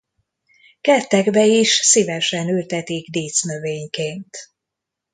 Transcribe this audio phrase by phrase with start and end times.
[0.81, 4.35] Kertekbe is szívesen ültetik dísznövényként.